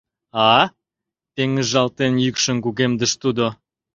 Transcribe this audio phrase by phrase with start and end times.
[0.53, 0.53] А?—
[1.35, 3.45] пеҥыжалтен, йӱкшым кугемдыш тудо.